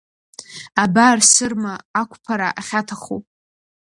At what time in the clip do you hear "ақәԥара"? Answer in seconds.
1.99-2.49